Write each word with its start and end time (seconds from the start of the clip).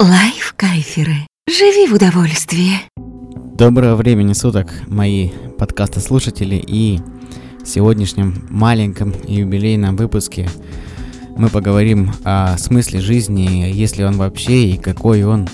Лайф-кайферы. 0.00 1.14
Живи 1.48 1.86
в 1.86 1.94
удовольствии. 1.94 2.80
Доброго 3.56 3.94
времени 3.94 4.32
суток, 4.32 4.72
мои 4.88 5.28
подкасты-слушатели, 5.56 6.56
и 6.56 6.98
в 7.62 7.68
сегодняшнем 7.68 8.44
маленьком 8.50 9.14
юбилейном 9.28 9.96
выпуске 9.96 10.50
мы 11.36 11.48
поговорим 11.48 12.10
о 12.24 12.58
смысле 12.58 12.98
жизни, 12.98 13.70
есть 13.70 13.96
ли 13.96 14.04
он 14.04 14.16
вообще 14.16 14.70
и 14.70 14.78
какой 14.78 15.22
он, 15.22 15.48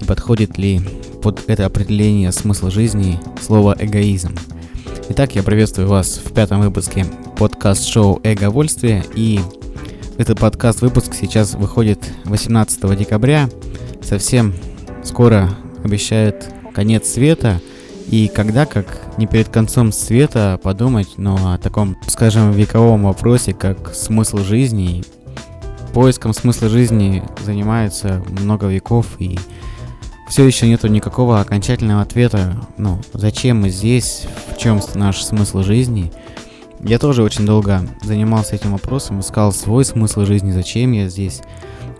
и 0.00 0.04
подходит 0.06 0.56
ли 0.56 0.80
под 1.22 1.44
это 1.46 1.66
определение 1.66 2.32
смысла 2.32 2.70
жизни 2.70 3.20
слово 3.38 3.76
эгоизм. 3.78 4.34
Итак, 5.10 5.34
я 5.34 5.42
приветствую 5.42 5.88
вас 5.88 6.22
в 6.24 6.32
пятом 6.32 6.62
выпуске 6.62 7.04
подкаст-шоу 7.36 8.20
«Эговольствие», 8.24 9.04
и 9.14 9.40
этот 10.16 10.40
подкаст-выпуск 10.40 11.12
сейчас 11.12 11.52
выходит 11.52 11.98
18 12.24 12.96
декабря, 12.96 13.50
совсем 14.04 14.54
скоро 15.02 15.50
обещает 15.82 16.48
конец 16.74 17.08
света, 17.08 17.60
и 18.08 18.28
когда, 18.28 18.66
как 18.66 19.00
не 19.16 19.26
перед 19.26 19.48
концом 19.48 19.92
света, 19.92 20.58
подумать, 20.62 21.14
но 21.16 21.54
о 21.54 21.58
таком, 21.58 21.96
скажем, 22.06 22.52
вековом 22.52 23.04
вопросе, 23.04 23.54
как 23.54 23.94
смысл 23.94 24.38
жизни. 24.38 25.02
Поиском 25.92 26.34
смысла 26.34 26.68
жизни 26.68 27.22
занимается 27.44 28.22
много 28.40 28.66
веков, 28.66 29.06
и 29.18 29.38
все 30.28 30.44
еще 30.44 30.66
нету 30.66 30.88
никакого 30.88 31.40
окончательного 31.40 32.02
ответа, 32.02 32.56
ну, 32.76 33.00
зачем 33.12 33.60
мы 33.60 33.70
здесь, 33.70 34.26
в 34.52 34.58
чем 34.58 34.80
наш 34.94 35.22
смысл 35.22 35.62
жизни. 35.62 36.12
Я 36.80 36.98
тоже 36.98 37.22
очень 37.22 37.46
долго 37.46 37.82
занимался 38.02 38.56
этим 38.56 38.72
вопросом, 38.72 39.20
искал 39.20 39.52
свой 39.52 39.84
смысл 39.84 40.24
жизни, 40.24 40.50
зачем 40.50 40.92
я 40.92 41.08
здесь. 41.08 41.42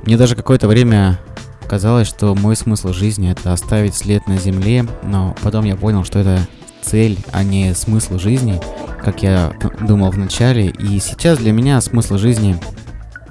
Мне 0.05 0.16
даже 0.16 0.36
какое-то 0.36 0.69
время 0.69 1.20
Казалось, 1.68 2.09
что 2.09 2.34
мой 2.34 2.56
смысл 2.56 2.92
жизни 2.92 3.30
это 3.30 3.52
оставить 3.52 3.95
след 3.95 4.27
на 4.27 4.36
земле, 4.38 4.86
но 5.02 5.34
потом 5.42 5.64
я 5.64 5.77
понял, 5.77 6.05
что 6.05 6.19
это 6.19 6.47
цель, 6.83 7.19
а 7.33 7.42
не 7.42 7.75
смысл 7.75 8.19
жизни, 8.19 8.61
как 9.02 9.22
я 9.22 9.52
думал 9.80 10.11
в 10.11 10.19
начале. 10.19 10.69
И 10.69 10.98
сейчас 11.00 11.39
для 11.39 11.52
меня 11.52 11.80
смысл 11.80 12.19
жизни, 12.19 12.56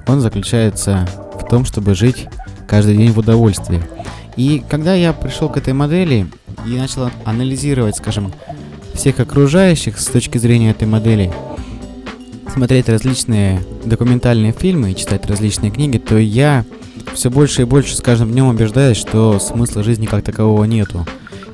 он 0.06 0.20
заключается 0.20 1.08
в 1.40 1.48
том, 1.48 1.64
чтобы 1.64 1.94
жить 1.94 2.26
каждый 2.66 2.96
день 2.96 3.12
в 3.12 3.18
удовольствии. 3.18 3.82
И 4.36 4.64
когда 4.68 4.94
я 4.94 5.12
пришел 5.12 5.48
к 5.48 5.56
этой 5.56 5.72
модели 5.72 6.26
и 6.66 6.76
начал 6.76 7.10
анализировать, 7.24 7.96
скажем, 7.96 8.32
всех 8.94 9.20
окружающих 9.20 9.98
с 9.98 10.06
точки 10.06 10.38
зрения 10.38 10.70
этой 10.70 10.88
модели, 10.88 11.32
смотреть 12.52 12.88
различные 12.88 13.62
документальные 13.84 14.52
фильмы 14.52 14.92
и 14.92 14.96
читать 14.96 15.26
различные 15.26 15.70
книги, 15.70 15.98
то 15.98 16.16
я 16.16 16.64
все 17.14 17.30
больше 17.30 17.62
и 17.62 17.64
больше 17.64 17.96
с 17.96 18.00
каждым 18.00 18.32
днем 18.32 18.46
убеждаюсь, 18.48 18.96
что 18.96 19.38
смысла 19.38 19.82
жизни 19.82 20.06
как 20.06 20.24
такового 20.24 20.64
нету. 20.64 21.06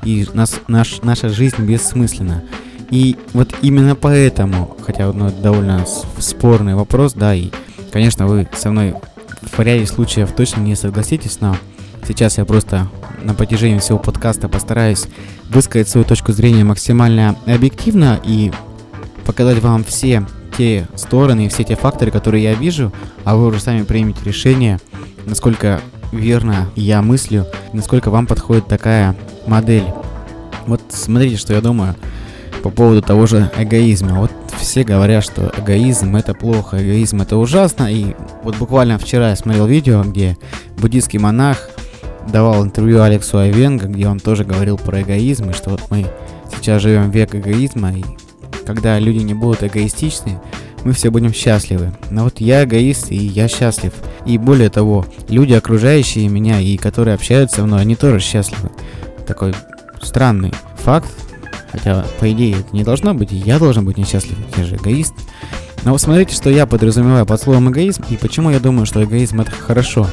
И 0.04 0.26
нас, 0.32 0.60
наш, 0.68 1.02
наша 1.02 1.28
жизнь 1.28 1.62
бессмысленна. 1.62 2.42
И 2.90 3.16
вот 3.34 3.54
именно 3.62 3.94
поэтому, 3.94 4.76
хотя 4.84 5.12
ну, 5.12 5.26
это 5.26 5.36
довольно 5.40 5.84
спорный 6.18 6.74
вопрос, 6.74 7.12
да, 7.12 7.34
и, 7.34 7.50
конечно, 7.92 8.26
вы 8.26 8.48
со 8.56 8.70
мной 8.70 8.94
в 9.42 9.58
ряде 9.60 9.86
случаев 9.86 10.32
точно 10.32 10.60
не 10.60 10.74
согласитесь, 10.74 11.40
но 11.40 11.56
сейчас 12.08 12.38
я 12.38 12.44
просто 12.44 12.88
на 13.22 13.34
протяжении 13.34 13.78
всего 13.78 13.98
подкаста 13.98 14.48
постараюсь 14.48 15.06
высказать 15.50 15.88
свою 15.88 16.04
точку 16.04 16.32
зрения 16.32 16.64
максимально 16.64 17.36
объективно 17.46 18.18
и 18.24 18.50
показать 19.24 19.60
вам 19.60 19.84
все 19.84 20.26
те 20.60 20.86
стороны 20.94 21.46
и 21.46 21.48
все 21.48 21.64
те 21.64 21.74
факторы, 21.74 22.10
которые 22.10 22.44
я 22.44 22.52
вижу, 22.52 22.92
а 23.24 23.34
вы 23.34 23.46
уже 23.46 23.60
сами 23.60 23.82
примете 23.82 24.18
решение, 24.24 24.78
насколько 25.24 25.80
верно 26.12 26.68
я 26.76 27.00
мыслю, 27.00 27.46
насколько 27.72 28.10
вам 28.10 28.26
подходит 28.26 28.66
такая 28.66 29.16
модель. 29.46 29.86
Вот 30.66 30.82
смотрите, 30.90 31.38
что 31.38 31.54
я 31.54 31.62
думаю 31.62 31.94
по 32.62 32.68
поводу 32.68 33.00
того 33.00 33.26
же 33.26 33.50
эгоизма. 33.56 34.20
Вот 34.20 34.32
все 34.58 34.84
говорят, 34.84 35.24
что 35.24 35.50
эгоизм 35.56 36.14
это 36.16 36.34
плохо, 36.34 36.76
эгоизм 36.76 37.22
это 37.22 37.38
ужасно. 37.38 37.90
И 37.90 38.14
вот 38.42 38.58
буквально 38.58 38.98
вчера 38.98 39.30
я 39.30 39.36
смотрел 39.36 39.64
видео, 39.64 40.02
где 40.02 40.36
буддийский 40.76 41.18
монах 41.18 41.70
давал 42.30 42.62
интервью 42.62 43.00
Алексу 43.00 43.38
Айвенго, 43.38 43.86
где 43.86 44.06
он 44.08 44.20
тоже 44.20 44.44
говорил 44.44 44.76
про 44.76 45.00
эгоизм, 45.00 45.48
и 45.48 45.54
что 45.54 45.70
вот 45.70 45.84
мы 45.88 46.04
сейчас 46.54 46.82
живем 46.82 47.10
век 47.10 47.34
эгоизма, 47.34 47.94
и 47.94 48.04
когда 48.66 48.98
люди 48.98 49.18
не 49.18 49.34
будут 49.34 49.62
эгоистичны, 49.62 50.38
мы 50.84 50.92
все 50.92 51.10
будем 51.10 51.32
счастливы. 51.32 51.92
Но 52.10 52.24
вот 52.24 52.40
я 52.40 52.64
эгоист, 52.64 53.10
и 53.10 53.16
я 53.16 53.48
счастлив. 53.48 53.92
И 54.26 54.38
более 54.38 54.70
того, 54.70 55.06
люди, 55.28 55.52
окружающие 55.52 56.28
меня 56.28 56.60
и 56.60 56.76
которые 56.76 57.14
общаются 57.14 57.56
со 57.56 57.66
мной, 57.66 57.80
они 57.80 57.96
тоже 57.96 58.20
счастливы. 58.20 58.70
Такой 59.26 59.54
странный 60.02 60.52
факт, 60.76 61.08
хотя, 61.70 62.04
по 62.18 62.30
идее, 62.32 62.56
это 62.60 62.74
не 62.74 62.84
должно 62.84 63.14
быть, 63.14 63.32
и 63.32 63.36
я 63.36 63.58
должен 63.58 63.84
быть 63.84 63.98
несчастлив, 63.98 64.38
я 64.56 64.64
же 64.64 64.76
эгоист. 64.76 65.14
Но 65.84 65.92
вот 65.92 66.00
смотрите, 66.00 66.34
что 66.34 66.50
я 66.50 66.66
подразумеваю 66.66 67.24
под 67.26 67.40
словом 67.40 67.70
эгоизм, 67.70 68.04
и 68.10 68.16
почему 68.16 68.50
я 68.50 68.60
думаю, 68.60 68.86
что 68.86 69.02
эгоизм 69.02 69.40
это 69.40 69.50
хорошо. 69.50 70.06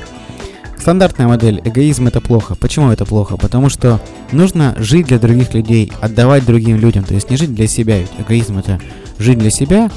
Стандартная 0.78 1.28
модель 1.28 1.62
эгоизм 1.66 2.08
это 2.08 2.22
плохо. 2.22 2.56
Почему 2.56 2.92
это 2.92 3.06
плохо? 3.06 3.36
Потому 3.36 3.68
что 3.68 4.00
нужно 4.32 4.74
жить 4.78 5.08
для 5.08 5.20
других 5.20 5.54
людей, 5.54 5.92
отдавать 6.00 6.46
другим 6.46 6.78
людям. 6.78 7.04
То 7.04 7.14
есть 7.14 7.30
не 7.30 7.36
жить 7.36 7.54
для 7.54 7.68
себя, 7.68 8.00
ведь 8.00 8.12
эгоизм 8.18 8.60
это 8.60 8.80
жить 9.20 9.38
для 9.38 9.50
себя, 9.50 9.90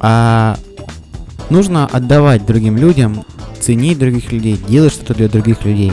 а 0.00 0.56
нужно 1.50 1.86
отдавать 1.86 2.46
другим 2.46 2.76
людям, 2.76 3.24
ценить 3.60 3.98
других 3.98 4.32
людей, 4.32 4.58
делать 4.68 4.92
что-то 4.92 5.14
для 5.14 5.28
других 5.28 5.64
людей. 5.64 5.92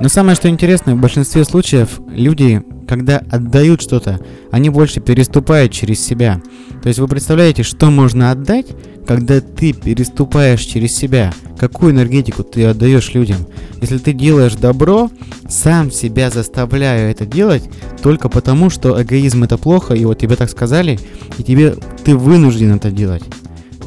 Но 0.00 0.08
самое 0.08 0.34
что 0.34 0.48
интересно, 0.48 0.94
в 0.94 1.00
большинстве 1.00 1.44
случаев 1.44 2.00
люди, 2.08 2.62
когда 2.92 3.22
отдают 3.30 3.80
что-то, 3.80 4.20
они 4.50 4.68
больше 4.68 5.00
переступают 5.00 5.72
через 5.72 5.98
себя. 6.04 6.42
То 6.82 6.88
есть 6.88 7.00
вы 7.00 7.08
представляете, 7.08 7.62
что 7.62 7.90
можно 7.90 8.30
отдать, 8.30 8.66
когда 9.06 9.40
ты 9.40 9.72
переступаешь 9.72 10.60
через 10.60 10.94
себя? 10.94 11.32
Какую 11.58 11.94
энергетику 11.94 12.44
ты 12.44 12.66
отдаешь 12.66 13.14
людям? 13.14 13.38
Если 13.80 13.96
ты 13.96 14.12
делаешь 14.12 14.56
добро, 14.56 15.10
сам 15.48 15.90
себя 15.90 16.28
заставляю 16.28 17.10
это 17.10 17.24
делать 17.24 17.62
только 18.02 18.28
потому, 18.28 18.68
что 18.68 19.00
эгоизм 19.00 19.44
это 19.44 19.56
плохо, 19.56 19.94
и 19.94 20.04
вот 20.04 20.18
тебе 20.18 20.36
так 20.36 20.50
сказали, 20.50 21.00
и 21.38 21.42
тебе 21.42 21.74
ты 22.04 22.14
вынужден 22.14 22.74
это 22.74 22.90
делать. 22.90 23.22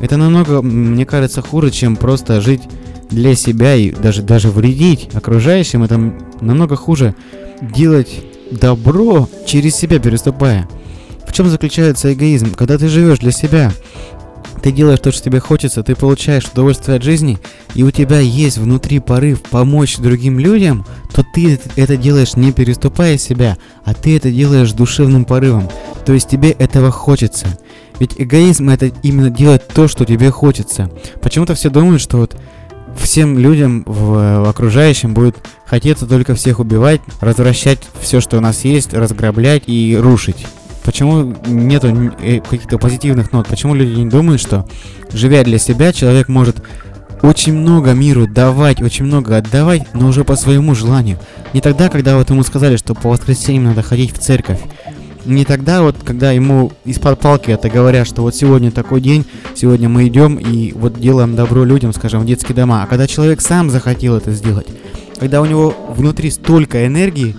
Это 0.02 0.18
намного, 0.18 0.64
мне 0.64 1.06
кажется, 1.06 1.44
хуже, 1.44 1.70
чем 1.70 1.96
просто 1.96 2.42
жить 2.42 2.64
для 3.12 3.36
себя 3.36 3.76
и 3.76 3.92
даже, 3.92 4.24
даже 4.24 4.50
вредить 4.50 5.10
окружающим. 5.14 5.84
Это 5.84 6.00
намного 6.42 6.76
хуже 6.76 7.14
делать 7.62 8.24
добро 8.52 9.30
через 9.46 9.76
себя 9.76 10.00
переступая. 10.00 10.68
В 11.28 11.34
чем 11.34 11.50
заключается 11.50 12.14
эгоизм? 12.14 12.54
Когда 12.54 12.78
ты 12.78 12.88
живешь 12.88 13.20
для 13.20 13.32
себя, 13.32 13.72
ты 14.62 14.72
делаешь 14.72 15.00
то, 15.00 15.12
что 15.12 15.24
тебе 15.24 15.40
хочется, 15.40 15.84
ты 15.84 15.96
получаешь 15.96 16.48
удовольствие 16.52 16.98
от 16.98 17.04
жизни, 17.04 17.38
и 17.76 17.84
у 17.84 17.92
тебя 17.92 18.20
есть 18.20 18.58
внутри 18.58 19.00
порыв 19.00 19.42
помочь 19.44 19.98
другим 19.98 20.40
людям, 20.40 20.86
то 21.14 21.24
ты 21.36 21.60
это 21.76 21.98
делаешь 21.98 22.36
не 22.36 22.52
переступая 22.52 23.18
себя, 23.18 23.58
а 23.84 23.94
ты 23.94 24.18
это 24.18 24.32
делаешь 24.32 24.72
душевным 24.72 25.26
порывом. 25.26 25.70
То 26.06 26.14
есть 26.14 26.30
тебе 26.30 26.52
этого 26.52 26.90
хочется. 26.92 27.48
Ведь 28.00 28.14
эгоизм 28.18 28.70
это 28.70 28.92
именно 29.04 29.30
делать 29.30 29.68
то, 29.68 29.88
что 29.88 30.04
тебе 30.04 30.32
хочется. 30.32 30.90
Почему-то 31.22 31.54
все 31.56 31.70
думают, 31.70 32.02
что 32.02 32.18
вот 32.18 32.36
всем 32.98 33.38
людям 33.38 33.84
в, 33.86 34.44
в 34.44 34.50
окружающем 34.50 35.14
будет 35.14 35.36
хотеться 35.66 36.06
только 36.06 36.36
всех 36.36 36.60
убивать, 36.60 37.02
развращать 37.22 37.80
все, 38.00 38.22
что 38.22 38.38
у 38.38 38.42
нас 38.42 38.64
есть, 38.64 38.94
разграблять 38.94 39.64
и 39.68 39.98
рушить. 40.00 40.46
Почему 40.84 41.36
нету 41.48 41.88
э, 42.22 42.42
каких-то 42.42 42.78
позитивных 42.78 43.32
нот? 43.32 43.48
Почему 43.48 43.74
люди 43.74 44.00
не 44.00 44.06
думают, 44.06 44.40
что 44.40 44.68
живя 45.12 45.44
для 45.44 45.58
себя, 45.58 45.92
человек 45.92 46.28
может 46.28 46.64
очень 47.22 47.54
много 47.54 47.94
миру 47.94 48.28
давать, 48.28 48.82
очень 48.82 49.06
много 49.06 49.38
отдавать, 49.38 49.88
но 49.94 50.08
уже 50.08 50.24
по 50.24 50.36
своему 50.36 50.76
желанию. 50.76 51.18
Не 51.54 51.62
тогда, 51.62 51.90
когда 51.90 52.18
вот 52.18 52.30
ему 52.30 52.44
сказали, 52.44 52.78
что 52.78 52.94
по 52.94 53.10
воскресеньям 53.10 53.66
надо 53.66 53.82
ходить 53.82 54.16
в 54.16 54.20
церковь. 54.20 54.60
Не 55.26 55.44
тогда 55.44 55.82
вот, 55.82 55.96
когда 56.04 56.32
ему 56.32 56.72
из-под 56.86 57.20
палки 57.20 57.50
это 57.50 57.70
говорят, 57.70 58.08
что 58.08 58.22
вот 58.22 58.36
сегодня 58.36 58.72
такой 58.72 59.02
день, 59.02 59.26
сегодня 59.56 59.90
мы 59.90 60.08
идем 60.08 60.36
и 60.36 60.72
вот 60.74 61.00
делаем 61.00 61.36
добро 61.36 61.64
людям, 61.64 61.94
скажем, 61.94 62.22
в 62.22 62.26
детские 62.26 62.56
дома. 62.56 62.84
А 62.84 62.88
когда 62.88 63.08
человек 63.08 63.42
сам 63.42 63.72
захотел 63.72 64.16
это 64.16 64.32
сделать, 64.32 64.68
когда 65.20 65.42
у 65.42 65.46
него 65.46 65.74
внутри 65.90 66.30
столько 66.30 66.86
энергии, 66.86 67.36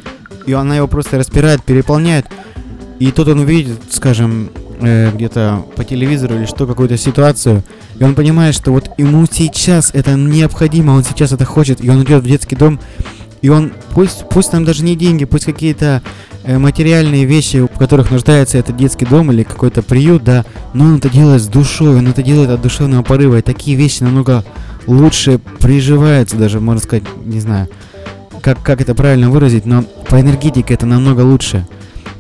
и 0.47 0.53
она 0.53 0.77
его 0.77 0.89
просто 0.89 1.19
распирает, 1.19 1.63
переполняет, 1.63 2.27
и 2.99 3.13
тут 3.13 3.29
он 3.29 3.41
увидит, 3.41 3.79
скажем, 3.91 4.51
э, 4.81 5.13
где-то 5.13 5.65
по 5.77 5.85
телевизору 5.85 6.37
или 6.37 6.47
что, 6.47 6.67
какую-то 6.67 6.97
ситуацию, 6.97 7.63
и 7.99 8.03
он 8.03 8.15
понимает, 8.17 8.55
что 8.55 8.73
вот 8.73 8.91
ему 8.97 9.27
сейчас 9.31 9.91
это 9.95 10.15
необходимо, 10.15 10.93
он 10.93 11.05
сейчас 11.05 11.33
это 11.33 11.45
хочет, 11.45 11.85
и 11.85 11.89
он 11.89 12.03
идет 12.03 12.25
в 12.25 12.27
детский 12.27 12.57
дом, 12.57 12.81
и 13.43 13.49
он, 13.49 13.73
пусть, 13.93 14.29
пусть 14.29 14.51
там 14.51 14.65
даже 14.65 14.85
не 14.85 14.97
деньги, 14.97 15.25
пусть 15.25 15.45
какие-то 15.45 16.03
э, 16.45 16.59
материальные 16.59 17.25
вещи, 17.25 17.59
в 17.59 17.79
которых 17.79 18.11
нуждается 18.11 18.59
этот 18.59 18.77
детский 18.77 19.05
дом 19.05 19.31
или 19.31 19.43
какой-то 19.43 19.83
приют, 19.83 20.25
да, 20.25 20.45
но 20.75 20.85
он 20.85 20.97
это 20.97 21.09
делает 21.09 21.43
с 21.43 21.47
душой, 21.47 21.99
он 21.99 22.09
это 22.09 22.23
делает 22.23 22.51
от 22.51 22.63
душевного 22.63 23.03
порыва, 23.03 23.39
и 23.39 23.43
такие 23.43 23.77
вещи 23.77 24.03
намного 24.03 24.45
лучше 24.87 25.39
приживаются 25.61 26.37
даже, 26.37 26.61
можно 26.61 26.83
сказать, 26.83 27.05
не 27.25 27.41
знаю, 27.41 27.69
как, 28.41 28.63
как 28.63 28.81
это 28.81 28.95
правильно 28.95 29.31
выразить, 29.31 29.67
но 29.67 29.83
по 30.09 30.21
энергетике 30.21 30.75
это 30.75 30.87
намного 30.87 31.21
лучше 31.23 31.67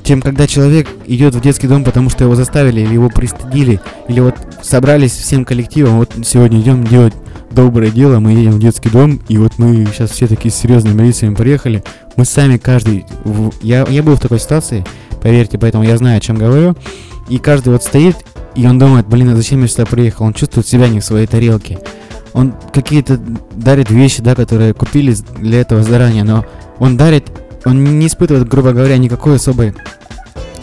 чем 0.06 0.22
когда 0.22 0.46
человек 0.46 0.86
идет 1.06 1.34
в 1.34 1.40
детский 1.40 1.66
дом, 1.66 1.82
потому 1.82 2.10
что 2.10 2.22
его 2.22 2.36
заставили, 2.36 2.80
или 2.80 2.94
его 2.94 3.10
пристыдили, 3.10 3.80
или 4.08 4.20
вот 4.20 4.36
собрались 4.62 5.10
всем 5.10 5.44
коллективом, 5.44 5.98
вот 5.98 6.12
сегодня 6.24 6.60
идем 6.60 6.84
делать 6.84 7.12
доброе 7.50 7.90
дело, 7.90 8.19
мы 8.19 8.32
едем 8.32 8.52
в 8.52 8.58
детский 8.58 8.88
дом, 8.88 9.20
и 9.28 9.38
вот 9.38 9.58
мы 9.58 9.87
сейчас 9.87 10.10
все 10.10 10.26
такие 10.26 10.52
серьезными 10.52 11.02
лицами 11.02 11.34
приехали, 11.34 11.82
мы 12.16 12.25
сами 12.25 12.56
каждый, 12.56 13.06
я, 13.62 13.87
я 13.88 14.02
был 14.02 14.16
в 14.16 14.20
такой 14.20 14.38
ситуации, 14.38 14.84
поверьте, 15.22 15.58
поэтому 15.58 15.84
я 15.84 15.96
знаю, 15.96 16.19
о 16.19 16.20
чем 16.20 16.37
говорю, 16.37 16.76
и 17.28 17.38
каждый 17.38 17.72
вот 17.72 17.82
стоит, 17.82 18.16
и 18.54 18.66
он 18.66 18.78
думает, 18.78 19.06
блин, 19.06 19.31
а 19.31 19.37
зачем 19.37 19.62
я 19.62 19.69
сюда 19.69 19.87
приехал, 19.87 20.26
он 20.26 20.34
чувствует 20.34 20.66
себя 20.66 20.88
не 20.88 21.00
в 21.00 21.04
своей 21.04 21.26
тарелке, 21.26 21.78
он 22.32 22.54
какие-то 22.72 23.19
дарит 23.54 23.90
вещи, 23.90 24.22
да, 24.22 24.34
которые 24.34 24.75
купили 24.75 25.14
для 25.38 25.60
этого 25.60 25.82
заранее, 25.82 26.25
но 26.25 26.44
он 26.78 26.96
дарит 26.96 27.31
он 27.66 27.99
не 27.99 28.06
испытывает, 28.06 28.49
грубо 28.49 28.72
говоря, 28.72 28.96
никакой 28.96 29.37
особой 29.37 29.75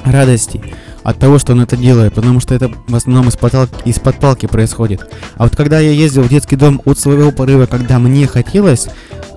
радости 0.06 0.64
от 1.04 1.20
того, 1.20 1.38
что 1.38 1.54
он 1.54 1.62
это 1.62 1.78
делает, 1.78 2.14
потому 2.14 2.40
что 2.40 2.56
это 2.56 2.72
в 2.88 2.96
основном 2.96 3.30
из-под, 3.30 3.70
из-под 3.86 4.16
палки 4.18 4.46
происходит. 4.46 5.02
А 5.36 5.44
вот 5.44 5.56
когда 5.56 5.80
я 5.80 5.92
ездил 5.92 6.24
в 6.24 6.30
детский 6.30 6.56
дом 6.56 6.82
от 6.86 6.98
своего 6.98 7.32
порыва, 7.32 7.66
когда 7.66 8.00
мне 8.00 8.26
хотелось, 8.28 8.88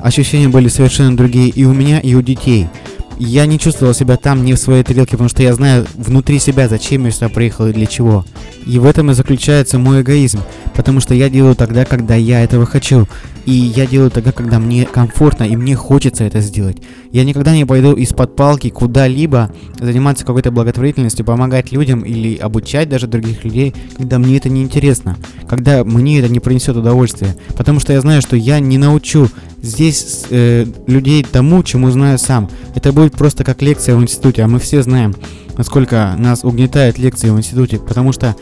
ощущения 0.00 0.48
были 0.48 0.68
совершенно 0.68 1.16
другие 1.16 1.48
и 1.48 1.64
у 1.64 1.72
меня, 1.72 1.98
и 2.00 2.14
у 2.14 2.22
детей. 2.22 2.68
Я 3.18 3.46
не 3.46 3.58
чувствовал 3.58 3.94
себя 3.94 4.18
там 4.18 4.44
не 4.44 4.52
в 4.52 4.58
своей 4.58 4.84
тарелке, 4.84 5.12
потому 5.12 5.30
что 5.30 5.42
я 5.42 5.54
знаю 5.54 5.86
внутри 5.94 6.38
себя, 6.38 6.68
зачем 6.68 7.06
я 7.06 7.10
сюда 7.10 7.30
приехал 7.30 7.66
и 7.66 7.72
для 7.72 7.86
чего. 7.86 8.26
И 8.66 8.78
в 8.78 8.84
этом 8.84 9.10
и 9.10 9.14
заключается 9.14 9.78
мой 9.78 10.02
эгоизм, 10.02 10.40
потому 10.74 11.00
что 11.00 11.14
я 11.14 11.30
делаю 11.30 11.56
тогда, 11.56 11.86
когда 11.86 12.14
я 12.14 12.44
этого 12.44 12.66
хочу. 12.66 13.08
И 13.46 13.52
я 13.52 13.87
делаю 13.87 14.10
тогда, 14.10 14.32
когда 14.32 14.58
мне 14.58 14.84
комфортно 14.84 15.44
и 15.44 15.56
мне 15.56 15.76
хочется 15.76 16.25
это 16.25 16.40
сделать. 16.40 16.78
Я 17.12 17.25
никогда 17.25 17.54
не 17.54 17.64
пойду 17.64 17.93
из-под 17.93 18.34
палки 18.34 18.70
куда-либо 18.70 19.52
заниматься 19.81 20.26
какой-то 20.26 20.50
благотворительностью, 20.50 21.25
помогать 21.25 21.70
людям 21.70 22.02
или 22.02 22.37
обучать 22.37 22.88
даже 22.88 23.06
других 23.06 23.44
людей, 23.44 23.72
когда 23.96 24.19
мне 24.19 24.37
это 24.37 24.48
не 24.48 24.62
интересно, 24.62 25.16
когда 25.48 25.84
мне 25.84 26.19
это 26.19 26.28
не 26.28 26.40
принесет 26.40 26.76
удовольствия. 26.76 27.37
Потому 27.56 27.78
что 27.78 27.93
я 27.93 28.00
знаю, 28.00 28.20
что 28.20 28.37
я 28.37 28.58
не 28.58 28.78
научу 28.78 29.28
здесь 29.62 30.25
э, 30.31 30.66
людей 30.88 31.25
тому, 31.25 31.62
чему 31.62 31.90
знаю 31.90 32.19
сам. 32.19 32.50
Это 32.75 32.92
будет 32.92 33.12
просто 33.12 33.44
как 33.44 33.62
лекция 33.62 33.94
в 33.94 34.02
институте, 34.02 34.42
а 34.42 34.49
мы 34.49 34.58
все 34.58 34.82
знаем, 34.82 35.14
насколько 35.56 36.14
нас 36.19 36.44
угнетает 36.44 36.99
лекции 36.99 37.31
в 37.31 37.38
институте, 37.38 37.78
потому 37.78 38.12
что 38.12 38.34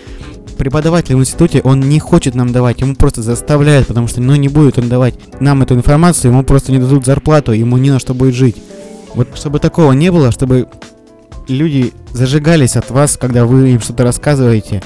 преподаватель 0.58 1.16
в 1.16 1.20
институте, 1.20 1.60
он 1.62 1.80
не 1.80 1.98
хочет 1.98 2.34
нам 2.34 2.52
давать, 2.52 2.80
ему 2.80 2.94
просто 2.94 3.22
заставляет, 3.22 3.86
потому 3.86 4.08
что, 4.08 4.20
ну, 4.20 4.34
не 4.36 4.48
будет 4.48 4.78
он 4.78 4.88
давать 4.88 5.14
нам 5.40 5.62
эту 5.62 5.74
информацию, 5.74 6.32
ему 6.32 6.42
просто 6.42 6.72
не 6.72 6.78
дадут 6.78 7.04
зарплату, 7.04 7.52
ему 7.52 7.76
не 7.76 7.90
на 7.90 7.98
что 7.98 8.14
будет 8.14 8.34
жить. 8.34 8.56
Вот 9.14 9.28
чтобы 9.34 9.58
такого 9.58 9.92
не 9.92 10.10
было, 10.10 10.30
чтобы 10.32 10.68
люди 11.48 11.92
зажигались 12.12 12.76
от 12.76 12.90
вас, 12.90 13.16
когда 13.16 13.44
вы 13.44 13.70
им 13.70 13.80
что-то 13.80 14.02
рассказываете, 14.04 14.82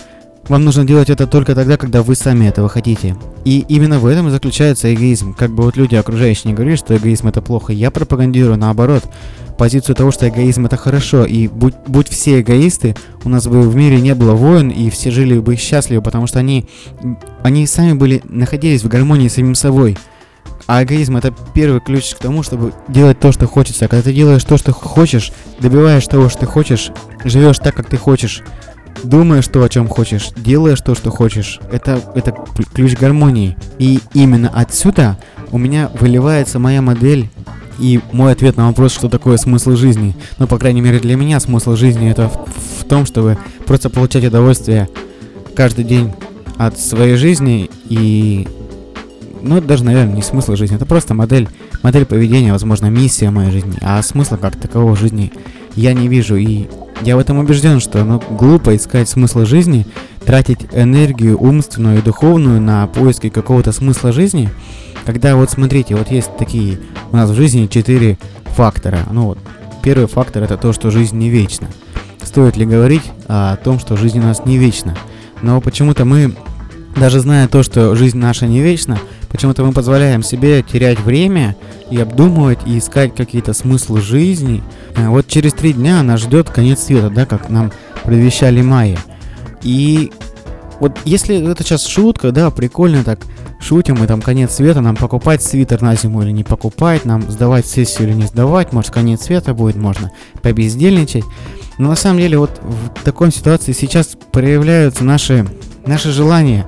вам 0.48 0.64
нужно 0.64 0.86
делать 0.86 1.10
это 1.10 1.26
только 1.26 1.54
тогда, 1.54 1.76
когда 1.76 2.02
вы 2.02 2.14
сами 2.14 2.46
этого 2.46 2.68
хотите. 2.68 3.16
И 3.44 3.64
именно 3.68 3.98
в 3.98 4.06
этом 4.06 4.28
и 4.28 4.30
заключается 4.30 4.92
эгоизм. 4.92 5.34
Как 5.34 5.50
бы 5.50 5.62
вот 5.62 5.76
люди 5.76 5.94
окружающие 5.94 6.50
не 6.50 6.54
говорили, 6.54 6.76
что 6.76 6.96
эгоизм 6.96 7.28
это 7.28 7.42
плохо, 7.42 7.72
я 7.72 7.90
пропагандирую 7.90 8.56
наоборот 8.56 9.04
позицию 9.58 9.96
того, 9.96 10.10
что 10.10 10.28
эгоизм 10.28 10.66
это 10.66 10.76
хорошо, 10.76 11.24
и 11.24 11.48
будь, 11.48 11.74
будь 11.86 12.08
все 12.08 12.40
эгоисты, 12.40 12.94
у 13.24 13.28
нас 13.28 13.46
бы 13.46 13.60
в 13.60 13.76
мире 13.76 14.00
не 14.00 14.14
было 14.14 14.32
войн, 14.32 14.70
и 14.70 14.88
все 14.88 15.10
жили 15.10 15.38
бы 15.38 15.56
счастливы, 15.56 16.00
потому 16.00 16.26
что 16.26 16.38
они, 16.38 16.66
они 17.42 17.66
сами 17.66 17.92
были, 17.92 18.22
находились 18.24 18.82
в 18.82 18.88
гармонии 18.88 19.28
с 19.28 19.34
самим 19.34 19.54
собой. 19.54 19.98
А 20.66 20.82
эгоизм 20.82 21.16
это 21.16 21.34
первый 21.54 21.80
ключ 21.80 22.14
к 22.14 22.18
тому, 22.18 22.42
чтобы 22.42 22.72
делать 22.88 23.18
то, 23.18 23.32
что 23.32 23.46
хочется. 23.46 23.86
А 23.86 23.88
когда 23.88 24.02
ты 24.02 24.12
делаешь 24.12 24.44
то, 24.44 24.58
что 24.58 24.72
хочешь, 24.72 25.32
добиваешь 25.60 26.06
того, 26.06 26.28
что 26.28 26.40
ты 26.40 26.46
хочешь, 26.46 26.90
живешь 27.24 27.58
так, 27.58 27.74
как 27.74 27.88
ты 27.88 27.96
хочешь, 27.96 28.42
думаешь 29.02 29.46
то, 29.46 29.62
о 29.62 29.68
чем 29.68 29.88
хочешь, 29.88 30.30
делаешь 30.36 30.80
то, 30.80 30.94
что 30.94 31.10
хочешь, 31.10 31.60
это, 31.72 32.00
это 32.14 32.34
ключ 32.74 32.96
гармонии. 32.96 33.56
И 33.78 34.00
именно 34.12 34.50
отсюда 34.50 35.18
у 35.50 35.58
меня 35.58 35.90
выливается 35.98 36.58
моя 36.58 36.82
модель 36.82 37.30
и 37.78 38.00
мой 38.12 38.32
ответ 38.32 38.56
на 38.56 38.66
вопрос, 38.68 38.92
что 38.92 39.08
такое 39.08 39.36
смысл 39.36 39.76
жизни, 39.76 40.16
ну, 40.38 40.46
по 40.46 40.58
крайней 40.58 40.80
мере, 40.80 40.98
для 40.98 41.16
меня 41.16 41.40
смысл 41.40 41.76
жизни 41.76 42.10
это 42.10 42.28
в, 42.28 42.82
в 42.82 42.84
том, 42.84 43.06
чтобы 43.06 43.38
просто 43.66 43.90
получать 43.90 44.24
удовольствие 44.24 44.88
каждый 45.54 45.84
день 45.84 46.12
от 46.56 46.78
своей 46.78 47.16
жизни 47.16 47.70
и... 47.88 48.46
Ну, 49.40 49.56
это 49.56 49.68
даже, 49.68 49.84
наверное, 49.84 50.16
не 50.16 50.22
смысл 50.22 50.56
жизни, 50.56 50.76
это 50.76 50.86
просто 50.86 51.14
модель, 51.14 51.48
модель 51.82 52.04
поведения, 52.04 52.52
возможно, 52.52 52.86
миссия 52.86 53.30
моей 53.30 53.52
жизни, 53.52 53.78
а 53.82 54.02
смысла 54.02 54.36
как 54.36 54.56
такового 54.56 54.96
жизни 54.96 55.32
я 55.76 55.92
не 55.92 56.08
вижу, 56.08 56.34
и 56.34 56.66
я 57.02 57.14
в 57.14 57.20
этом 57.20 57.38
убежден, 57.38 57.78
что 57.78 58.02
ну, 58.02 58.20
глупо 58.30 58.74
искать 58.74 59.08
смысл 59.08 59.44
жизни, 59.44 59.86
тратить 60.26 60.66
энергию 60.72 61.40
умственную 61.40 61.98
и 61.98 62.02
духовную 62.02 62.60
на 62.60 62.88
поиски 62.88 63.28
какого-то 63.28 63.70
смысла 63.70 64.10
жизни– 64.10 64.50
когда 65.08 65.36
вот 65.36 65.50
смотрите, 65.50 65.96
вот 65.96 66.10
есть 66.10 66.36
такие 66.36 66.78
у 67.10 67.16
нас 67.16 67.30
в 67.30 67.34
жизни 67.34 67.66
четыре 67.66 68.18
фактора. 68.56 69.00
Ну 69.10 69.26
вот, 69.26 69.38
первый 69.82 70.06
фактор 70.06 70.42
это 70.42 70.56
то, 70.56 70.72
что 70.72 70.90
жизнь 70.90 71.16
не 71.16 71.30
вечна. 71.30 71.68
Стоит 72.22 72.56
ли 72.56 72.66
говорить 72.66 73.04
о 73.26 73.56
том, 73.56 73.78
что 73.78 73.96
жизнь 73.96 74.18
у 74.18 74.22
нас 74.22 74.44
не 74.44 74.58
вечна? 74.58 74.96
Но 75.42 75.60
почему-то 75.60 76.04
мы, 76.04 76.34
даже 76.96 77.20
зная 77.20 77.48
то, 77.48 77.62
что 77.62 77.94
жизнь 77.94 78.18
наша 78.18 78.46
не 78.46 78.60
вечна, 78.60 78.98
почему-то 79.30 79.64
мы 79.64 79.72
позволяем 79.72 80.22
себе 80.22 80.62
терять 80.62 81.00
время 81.00 81.56
и 81.90 81.98
обдумывать, 81.98 82.58
и 82.66 82.78
искать 82.78 83.14
какие-то 83.14 83.54
смыслы 83.54 84.00
жизни. 84.00 84.62
Э, 84.96 85.08
вот 85.08 85.26
через 85.28 85.54
три 85.54 85.72
дня 85.72 86.02
нас 86.02 86.20
ждет 86.20 86.50
конец 86.50 86.80
света, 86.80 87.10
да, 87.10 87.24
как 87.24 87.48
нам 87.48 87.72
предвещали 88.04 88.60
майя. 88.62 88.98
И 89.62 90.12
вот 90.80 90.98
если 91.04 91.50
это 91.50 91.64
сейчас 91.64 91.86
шутка, 91.86 92.30
да, 92.30 92.50
прикольно 92.50 93.02
так 93.02 93.20
шутим, 93.60 93.96
мы 93.98 94.06
там 94.06 94.22
конец 94.22 94.52
света, 94.52 94.80
нам 94.80 94.96
покупать 94.96 95.42
свитер 95.42 95.82
на 95.82 95.96
зиму 95.96 96.22
или 96.22 96.30
не 96.30 96.44
покупать, 96.44 97.04
нам 97.04 97.28
сдавать 97.30 97.66
сессию 97.66 98.08
или 98.08 98.14
не 98.14 98.26
сдавать, 98.26 98.72
может 98.72 98.92
конец 98.92 99.22
света 99.22 99.54
будет, 99.54 99.76
можно 99.76 100.12
побездельничать. 100.42 101.24
Но 101.78 101.90
на 101.90 101.96
самом 101.96 102.20
деле 102.20 102.38
вот 102.38 102.60
в 102.62 103.02
такой 103.04 103.32
ситуации 103.32 103.72
сейчас 103.72 104.16
проявляются 104.32 105.04
наши, 105.04 105.46
наши 105.86 106.12
желания, 106.12 106.66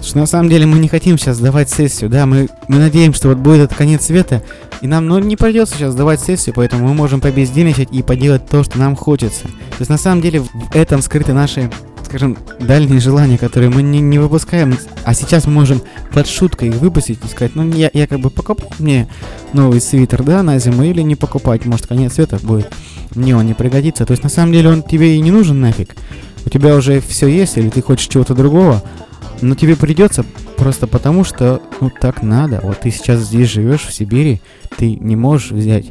что 0.00 0.18
на 0.18 0.26
самом 0.26 0.48
деле 0.48 0.66
мы 0.66 0.78
не 0.78 0.88
хотим 0.88 1.16
сейчас 1.16 1.36
сдавать 1.36 1.70
сессию, 1.70 2.10
да, 2.10 2.26
мы, 2.26 2.48
мы 2.68 2.78
надеемся, 2.78 3.18
что 3.18 3.28
вот 3.28 3.38
будет 3.38 3.62
этот 3.62 3.76
конец 3.76 4.04
света, 4.04 4.42
и 4.80 4.86
нам 4.86 5.06
ну, 5.06 5.18
не 5.18 5.36
придется 5.36 5.76
сейчас 5.76 5.92
сдавать 5.92 6.20
сессию, 6.20 6.54
поэтому 6.54 6.88
мы 6.88 6.94
можем 6.94 7.20
побездельничать 7.20 7.88
и 7.92 8.02
поделать 8.02 8.46
то, 8.48 8.62
что 8.64 8.78
нам 8.78 8.96
хочется. 8.96 9.44
То 9.44 9.80
есть 9.80 9.90
на 9.90 9.98
самом 9.98 10.20
деле 10.20 10.40
в 10.40 10.74
этом 10.74 11.00
скрыты 11.02 11.32
наши 11.32 11.70
скажем, 12.14 12.38
дальние 12.60 13.00
желания, 13.00 13.36
которые 13.36 13.70
мы 13.70 13.82
не, 13.82 13.98
не 13.98 14.20
выпускаем, 14.20 14.78
а 15.02 15.14
сейчас 15.14 15.48
можем 15.48 15.82
под 16.12 16.28
шуткой 16.28 16.68
их 16.68 16.76
выпустить 16.76 17.18
и 17.24 17.26
сказать, 17.26 17.56
ну, 17.56 17.68
я, 17.72 17.90
я 17.92 18.06
как 18.06 18.20
бы 18.20 18.30
покупать 18.30 18.78
мне 18.78 19.08
новый 19.52 19.80
свитер, 19.80 20.22
да, 20.22 20.44
на 20.44 20.60
зиму, 20.60 20.84
или 20.84 21.02
не 21.02 21.16
покупать, 21.16 21.66
может, 21.66 21.88
конец 21.88 22.14
света 22.14 22.38
будет, 22.40 22.70
мне 23.16 23.36
он 23.36 23.46
не 23.46 23.54
пригодится. 23.54 24.06
То 24.06 24.12
есть, 24.12 24.22
на 24.22 24.28
самом 24.28 24.52
деле, 24.52 24.70
он 24.70 24.84
тебе 24.84 25.16
и 25.16 25.20
не 25.20 25.32
нужен 25.32 25.60
нафиг. 25.60 25.96
У 26.46 26.50
тебя 26.50 26.76
уже 26.76 27.00
все 27.00 27.26
есть, 27.26 27.58
или 27.58 27.68
ты 27.68 27.82
хочешь 27.82 28.06
чего-то 28.06 28.34
другого, 28.36 28.80
но 29.40 29.56
тебе 29.56 29.74
придется 29.74 30.24
просто 30.56 30.86
потому, 30.86 31.24
что, 31.24 31.60
ну, 31.80 31.90
так 31.90 32.22
надо. 32.22 32.60
Вот 32.62 32.78
ты 32.78 32.92
сейчас 32.92 33.22
здесь 33.22 33.50
живешь, 33.50 33.86
в 33.86 33.92
Сибири, 33.92 34.40
ты 34.76 34.94
не 34.94 35.16
можешь 35.16 35.50
взять 35.50 35.86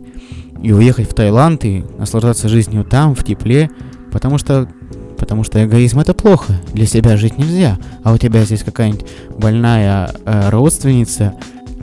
и 0.61 0.71
уехать 0.71 1.11
в 1.11 1.13
Таиланд 1.13 1.65
и 1.65 1.83
наслаждаться 1.97 2.47
жизнью 2.47 2.85
там, 2.85 3.13
в 3.13 3.25
тепле, 3.25 3.69
потому 4.09 4.37
что 4.37 4.69
потому 5.17 5.43
что 5.43 5.63
эгоизм 5.63 5.99
это 5.99 6.13
плохо, 6.13 6.53
для 6.73 6.85
себя 6.85 7.17
жить 7.17 7.37
нельзя, 7.37 7.77
а 8.03 8.13
у 8.13 8.17
тебя 8.17 8.43
здесь 8.43 8.63
какая-нибудь 8.63 9.05
больная 9.37 10.13
э, 10.25 10.49
родственница 10.49 11.33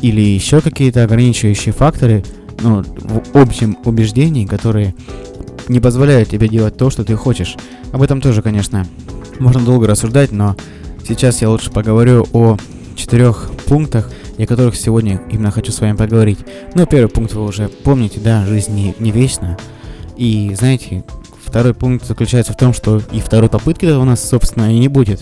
или 0.00 0.20
еще 0.20 0.60
какие-то 0.60 1.04
ограничивающие 1.04 1.72
факторы, 1.72 2.24
ну, 2.60 2.82
в 2.82 3.36
общем 3.36 3.76
убеждении, 3.84 4.46
которые 4.46 4.94
не 5.68 5.80
позволяют 5.80 6.28
тебе 6.28 6.48
делать 6.48 6.76
то, 6.76 6.90
что 6.90 7.04
ты 7.04 7.14
хочешь. 7.16 7.56
Об 7.92 8.02
этом 8.02 8.20
тоже, 8.20 8.42
конечно, 8.42 8.86
можно 9.38 9.60
долго 9.60 9.86
рассуждать, 9.86 10.32
но 10.32 10.56
сейчас 11.06 11.42
я 11.42 11.50
лучше 11.50 11.70
поговорю 11.70 12.26
о 12.32 12.56
четырех 12.96 13.50
пунктах, 13.66 14.10
о 14.38 14.46
которых 14.46 14.74
сегодня 14.76 15.20
именно 15.30 15.50
хочу 15.50 15.72
с 15.72 15.80
вами 15.80 15.96
поговорить. 15.96 16.38
Ну, 16.74 16.86
первый 16.86 17.08
пункт 17.08 17.34
вы 17.34 17.44
уже 17.44 17.68
помните, 17.68 18.20
да, 18.20 18.46
жизнь 18.46 18.74
не, 18.74 18.94
не 18.98 19.10
вечна. 19.10 19.56
И 20.16 20.54
знаете, 20.58 21.04
Второй 21.50 21.74
пункт 21.74 22.06
заключается 22.06 22.52
в 22.52 22.56
том, 22.56 22.72
что 22.72 23.02
и 23.10 23.18
второй 23.18 23.50
попытки 23.50 23.86
у 23.86 24.04
нас, 24.04 24.26
собственно, 24.26 24.72
и 24.72 24.78
не 24.78 24.86
будет. 24.86 25.20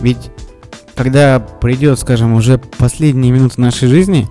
Ведь 0.00 0.30
когда 0.94 1.40
придет, 1.40 1.98
скажем, 1.98 2.34
уже 2.34 2.58
последние 2.58 3.32
минуты 3.32 3.62
нашей 3.62 3.88
жизни, 3.88 4.28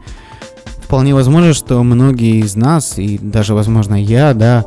вполне 0.83 1.15
возможно, 1.15 1.53
что 1.53 1.81
многие 1.81 2.41
из 2.41 2.55
нас, 2.55 2.99
и 2.99 3.17
даже, 3.17 3.55
возможно, 3.55 3.95
я, 4.01 4.35
да, 4.35 4.63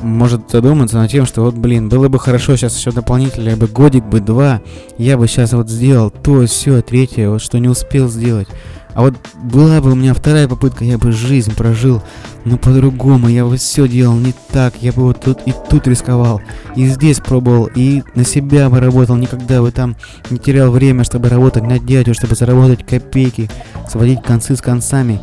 может 0.00 0.50
задуматься 0.50 0.96
над 0.96 1.10
тем, 1.10 1.26
что 1.26 1.42
вот, 1.42 1.54
блин, 1.54 1.90
было 1.90 2.08
бы 2.08 2.18
хорошо 2.18 2.56
сейчас 2.56 2.78
еще 2.78 2.92
дополнительно, 2.92 3.54
бы 3.54 3.66
годик 3.66 4.06
бы 4.06 4.20
два, 4.20 4.62
я 4.96 5.18
бы 5.18 5.28
сейчас 5.28 5.52
вот 5.52 5.68
сделал 5.68 6.08
то, 6.10 6.46
все, 6.46 6.80
третье, 6.80 7.28
вот 7.28 7.42
что 7.42 7.58
не 7.58 7.68
успел 7.68 8.08
сделать. 8.08 8.48
А 8.96 9.02
вот 9.02 9.14
была 9.34 9.82
бы 9.82 9.92
у 9.92 9.94
меня 9.94 10.14
вторая 10.14 10.48
попытка, 10.48 10.82
я 10.82 10.96
бы 10.96 11.12
жизнь 11.12 11.54
прожил, 11.54 12.02
но 12.46 12.56
по-другому, 12.56 13.28
я 13.28 13.44
бы 13.44 13.58
все 13.58 13.86
делал 13.86 14.16
не 14.16 14.32
так, 14.50 14.72
я 14.80 14.90
бы 14.90 15.02
вот 15.02 15.20
тут 15.20 15.40
и 15.44 15.52
тут 15.68 15.86
рисковал, 15.86 16.40
и 16.76 16.86
здесь 16.86 17.18
пробовал, 17.18 17.68
и 17.74 18.02
на 18.14 18.24
себя 18.24 18.70
бы 18.70 18.80
работал, 18.80 19.16
никогда 19.16 19.60
бы 19.60 19.70
там 19.70 19.96
не 20.30 20.38
терял 20.38 20.70
время, 20.70 21.04
чтобы 21.04 21.28
работать 21.28 21.64
на 21.64 21.78
дядю, 21.78 22.14
чтобы 22.14 22.36
заработать 22.36 22.86
копейки, 22.86 23.50
сводить 23.86 24.22
концы 24.22 24.56
с 24.56 24.62
концами. 24.62 25.20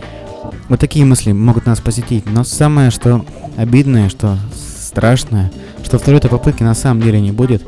Вот 0.69 0.79
такие 0.79 1.03
мысли 1.03 1.31
могут 1.31 1.65
нас 1.65 1.81
посетить, 1.81 2.27
но 2.27 2.43
самое, 2.43 2.91
что 2.91 3.25
обидное, 3.57 4.07
что 4.09 4.37
страшное, 4.53 5.51
что 5.83 5.97
второй-то 5.97 6.29
попытки 6.29 6.61
на 6.61 6.75
самом 6.75 7.01
деле 7.01 7.19
не 7.19 7.31
будет. 7.31 7.63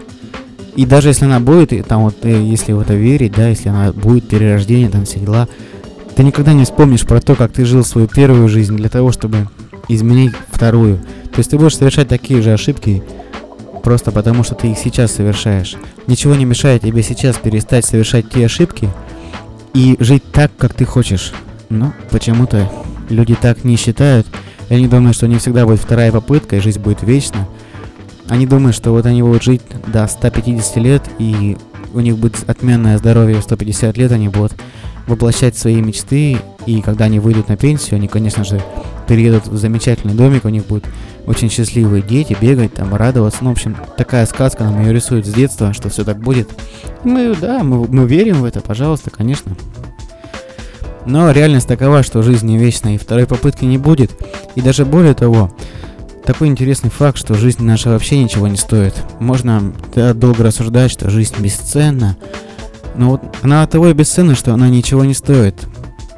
И 0.76 0.86
даже 0.86 1.08
если 1.08 1.26
она 1.26 1.40
будет, 1.40 1.74
и 1.74 1.82
там 1.82 2.04
вот, 2.04 2.18
э, 2.24 2.44
если 2.44 2.74
в 2.74 2.80
это 2.82 2.94
верить, 2.94 3.32
да, 3.32 3.48
если 3.48 3.70
она 3.70 3.92
будет 3.94 4.28
перерождение, 4.28 4.90
там 4.90 5.06
все 5.06 5.20
дела, 5.20 5.48
ты 6.16 6.24
никогда 6.24 6.54
не 6.54 6.64
вспомнишь 6.64 7.06
про 7.06 7.20
то, 7.20 7.36
как 7.36 7.52
ты 7.52 7.66
жил 7.66 7.84
свою 7.84 8.08
первую 8.08 8.48
жизнь 8.48 8.76
для 8.76 8.90
того, 8.90 9.12
чтобы 9.12 9.50
изменить 9.90 10.34
вторую. 10.50 10.98
То 11.32 11.40
есть 11.40 11.52
ты 11.52 11.58
будешь 11.58 11.76
совершать 11.76 12.08
такие 12.08 12.42
же 12.42 12.54
ошибки, 12.54 13.04
просто 13.84 14.12
потому 14.12 14.44
что 14.44 14.56
ты 14.56 14.72
их 14.72 14.78
сейчас 14.78 15.12
совершаешь. 15.12 15.76
Ничего 16.08 16.36
не 16.36 16.46
мешает 16.46 16.84
тебе 16.84 17.04
сейчас 17.04 17.38
перестать 17.38 17.86
совершать 17.86 18.30
те 18.30 18.46
ошибки 18.46 18.90
и 19.74 19.98
жить 20.00 20.24
так, 20.32 20.52
как 20.58 20.74
ты 20.74 20.86
хочешь. 20.86 21.34
Но 21.70 21.94
почему-то 22.10 22.72
люди 23.10 23.36
так 23.36 23.64
не 23.66 23.76
считают. 23.76 24.26
И 24.70 24.74
они 24.74 24.88
думают, 24.88 25.16
что 25.16 25.28
не 25.28 25.38
всегда 25.38 25.66
будет 25.66 25.80
вторая 25.80 26.12
попытка, 26.12 26.56
и 26.56 26.60
жизнь 26.60 26.80
будет 26.80 27.04
вечна. 27.04 27.48
Они 28.30 28.48
думают, 28.48 28.76
что 28.76 28.92
вот 28.92 29.06
они 29.06 29.22
будут 29.22 29.44
жить 29.44 29.62
до 29.88 30.08
150 30.08 30.78
лет, 30.78 31.04
и 31.20 31.58
у 31.94 32.00
них 32.00 32.18
будет 32.18 32.50
отменное 32.50 32.98
здоровье 32.98 33.42
в 33.42 33.44
150 33.44 33.98
лет, 33.98 34.12
они 34.12 34.30
будут 34.30 34.54
воплощать 35.08 35.58
свои 35.58 35.82
мечты, 35.82 36.38
и 36.66 36.82
когда 36.82 37.06
они 37.06 37.20
выйдут 37.20 37.50
на 37.50 37.58
пенсию, 37.58 37.98
они, 37.98 38.08
конечно 38.08 38.44
же, 38.44 38.62
переедут 39.08 39.48
в 39.48 39.58
замечательный 39.58 40.14
домик, 40.14 40.46
у 40.46 40.50
них 40.50 40.66
будут 40.66 40.86
очень 41.28 41.50
счастливые 41.50 42.02
дети, 42.02 42.36
бегать, 42.40 42.74
там, 42.74 42.94
радоваться. 42.94 43.44
Ну, 43.44 43.50
в 43.50 43.54
общем, 43.54 43.76
такая 43.98 44.26
сказка 44.26 44.64
нам 44.64 44.82
ее 44.82 44.94
рисует 44.94 45.26
с 45.26 45.34
детства, 45.34 45.74
что 45.74 45.90
все 45.90 46.04
так 46.04 46.20
будет. 46.20 46.50
Мы, 47.04 47.36
да, 47.36 47.64
мы, 47.64 47.88
мы 47.88 48.08
верим 48.08 48.42
в 48.42 48.46
это, 48.46 48.62
пожалуйста, 48.62 49.10
конечно. 49.10 49.56
Но 51.06 51.32
реальность 51.32 51.68
такова, 51.68 52.02
что 52.02 52.24
жизнь 52.24 52.48
не 52.48 52.58
вечна, 52.58 52.96
и 52.96 52.98
второй 52.98 53.28
попытки 53.28 53.66
не 53.66 53.78
будет. 53.78 54.12
И 54.56 54.62
даже 54.62 54.86
более 54.86 55.14
того, 55.14 55.52
такой 56.26 56.48
интересный 56.48 56.90
факт, 56.90 57.18
что 57.18 57.36
жизнь 57.36 57.64
наша 57.64 57.90
вообще 57.90 58.22
ничего 58.22 58.48
не 58.48 58.58
стоит. 58.58 58.96
Можно 59.20 59.74
да, 59.94 60.14
долго 60.14 60.44
рассуждать, 60.44 60.92
что 60.92 61.10
жизнь 61.12 61.36
бесценна, 61.40 62.18
но 62.98 63.12
вот 63.12 63.22
она 63.42 63.66
того 63.68 63.90
и 63.90 63.94
бесценна, 63.94 64.36
что 64.36 64.54
она 64.54 64.70
ничего 64.70 65.06
не 65.06 65.14
стоит. 65.14 65.56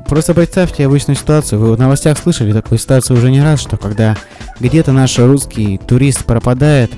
Просто 0.08 0.34
представьте 0.34 0.86
обычную 0.86 1.18
ситуацию. 1.18 1.60
Вы 1.60 1.74
в 1.74 1.80
новостях 1.80 2.18
слышали 2.18 2.54
такую 2.54 2.80
ситуацию 2.80 3.18
уже 3.18 3.30
не 3.30 3.42
раз, 3.42 3.60
что 3.60 3.76
когда 3.76 4.16
где-то 4.60 4.94
наш 4.94 5.20
русский 5.20 5.78
турист 5.78 6.24
пропадает, 6.24 6.92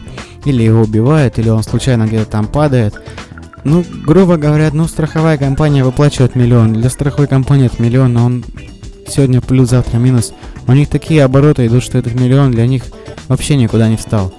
или 0.46 0.64
его 0.64 0.82
убивают, 0.82 1.40
или 1.40 1.50
он 1.50 1.64
случайно 1.64 2.06
где-то 2.06 2.26
там 2.26 2.48
падает, 2.48 3.02
ну, 3.64 3.84
грубо 4.06 4.38
говоря, 4.38 4.70
ну, 4.72 4.88
страховая 4.88 5.38
компания 5.38 5.84
выплачивает 5.84 6.36
миллион. 6.36 6.74
Для 6.74 6.90
страховой 6.90 7.28
компании 7.28 7.66
это 7.66 7.82
миллион, 7.82 8.14
но 8.14 8.26
он 8.26 8.46
сегодня 9.08 9.42
плюс, 9.42 9.70
завтра 9.70 9.98
минус. 9.98 10.34
У 10.68 10.72
них 10.72 10.88
такие 10.88 11.24
обороты 11.24 11.66
идут, 11.66 11.84
что 11.84 11.98
этот 11.98 12.14
миллион 12.14 12.52
для 12.52 12.68
них 12.68 12.84
вообще 13.28 13.56
никуда 13.56 13.90
не 13.90 13.98
встал. 13.98 14.34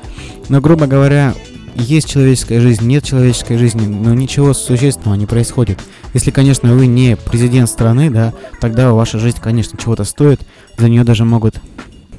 Но, 0.49 0.61
грубо 0.61 0.87
говоря, 0.87 1.35
есть 1.75 2.09
человеческая 2.09 2.61
жизнь, 2.61 2.85
нет 2.87 3.05
человеческой 3.05 3.57
жизни, 3.57 3.87
но 3.87 4.15
ничего 4.15 4.55
существенного 4.55 5.15
не 5.17 5.27
происходит. 5.27 5.79
Если, 6.15 6.31
конечно, 6.31 6.75
вы 6.75 6.87
не 6.87 7.17
президент 7.17 7.69
страны, 7.69 8.11
да, 8.11 8.33
тогда 8.61 8.93
ваша 8.93 9.19
жизнь, 9.19 9.39
конечно, 9.41 9.79
чего-то 9.79 10.05
стоит, 10.05 10.41
за 10.79 10.89
нее 10.89 11.05
даже 11.05 11.25
могут 11.25 11.61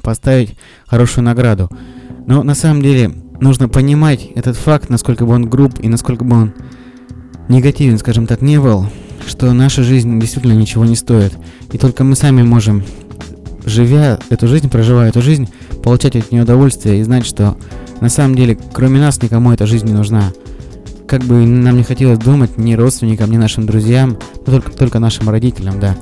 поставить 0.02 0.56
хорошую 0.86 1.24
награду. 1.24 1.70
Но 2.26 2.42
на 2.42 2.54
самом 2.54 2.82
деле 2.82 3.12
нужно 3.40 3.68
понимать 3.68 4.28
этот 4.34 4.56
факт, 4.56 4.88
насколько 4.88 5.26
бы 5.26 5.34
он 5.34 5.48
груб 5.48 5.74
и 5.80 5.88
насколько 5.88 6.24
бы 6.24 6.36
он 6.36 6.54
негативен, 7.48 7.98
скажем 7.98 8.26
так, 8.26 8.40
не 8.40 8.60
был, 8.60 8.86
что 9.26 9.52
наша 9.52 9.82
жизнь 9.82 10.18
действительно 10.20 10.54
ничего 10.54 10.84
не 10.84 10.96
стоит. 10.96 11.32
И 11.72 11.78
только 11.78 12.04
мы 12.04 12.16
сами 12.16 12.42
можем, 12.42 12.84
живя 13.64 14.18
эту 14.30 14.48
жизнь, 14.48 14.68
проживая 14.68 15.10
эту 15.10 15.22
жизнь, 15.22 15.48
получать 15.82 16.16
от 16.16 16.30
нее 16.32 16.42
удовольствие 16.42 17.00
и 17.00 17.02
знать, 17.02 17.26
что 17.26 17.56
на 18.02 18.08
самом 18.08 18.34
деле, 18.34 18.58
кроме 18.72 18.98
нас, 18.98 19.22
никому 19.22 19.52
эта 19.52 19.64
жизнь 19.64 19.86
не 19.86 19.92
нужна. 19.92 20.32
Как 21.06 21.22
бы 21.22 21.46
нам 21.46 21.76
не 21.76 21.84
хотелось 21.84 22.18
думать 22.18 22.58
ни 22.58 22.74
родственникам, 22.74 23.30
ни 23.30 23.36
нашим 23.36 23.64
друзьям, 23.64 24.18
но 24.44 24.54
только, 24.54 24.72
только 24.72 24.98
нашим 24.98 25.30
родителям, 25.30 25.78
да. 25.78 25.96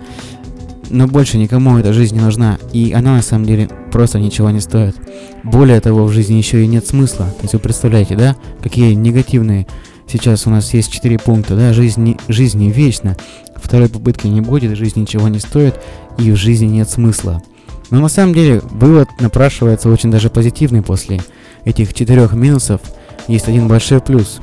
Но 0.88 1.07
больше 1.07 1.37
никому 1.37 1.76
эта 1.76 1.92
жизнь 1.92 2.14
не 2.14 2.23
нужна, 2.23 2.59
и 2.73 2.92
она 2.92 3.16
на 3.16 3.23
самом 3.23 3.45
деле 3.45 3.69
просто 3.92 4.19
ничего 4.19 4.49
не 4.49 4.61
стоит. 4.61 4.97
Более 5.45 5.78
того, 5.83 6.07
в 6.07 6.11
жизни 6.11 6.37
еще 6.37 6.64
и 6.64 6.66
нет 6.66 6.87
смысла. 6.87 7.26
То 7.26 7.42
есть 7.42 7.52
вы 7.52 7.61
представляете, 7.61 8.16
да, 8.16 8.35
какие 8.62 8.95
негативные 8.95 9.66
сейчас 10.07 10.47
у 10.47 10.50
нас 10.50 10.73
есть 10.73 10.90
четыре 10.90 11.19
пункта, 11.19 11.54
да, 11.54 11.75
жизнь, 11.75 12.16
жизнь 12.28 12.59
не 12.59 12.71
вечна, 12.71 13.14
второй 13.57 13.90
попытки 13.90 14.26
не 14.26 14.40
будет, 14.40 14.75
жизнь 14.75 14.99
ничего 14.99 15.28
не 15.28 15.38
стоит, 15.38 15.75
и 16.16 16.30
в 16.30 16.37
жизни 16.37 16.64
нет 16.64 16.88
смысла. 16.88 17.42
Но 17.90 18.00
на 18.00 18.09
самом 18.09 18.33
деле 18.33 18.62
вывод 18.71 19.09
напрашивается 19.21 19.90
очень 19.90 20.11
даже 20.11 20.30
позитивный 20.30 20.80
после 20.80 21.21
этих 21.64 21.95
четырех 21.95 22.33
минусов 22.33 22.81
есть 23.29 23.49
один 23.49 23.69
большой 23.69 24.00
плюс. 24.00 24.40